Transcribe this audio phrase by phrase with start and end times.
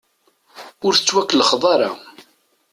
[0.85, 1.89] Ur tettwekellex ara.